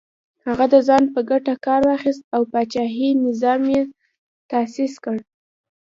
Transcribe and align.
هغه 0.45 0.65
د 0.73 0.75
ځان 0.87 1.03
په 1.13 1.19
ګټه 1.29 1.53
کار 1.65 1.81
واخیست 1.89 2.23
او 2.35 2.41
پاچاهي 2.51 3.09
نظام 3.25 3.61
یې 3.73 3.81
تاسیس 4.51 4.93
کړ. 5.03 5.17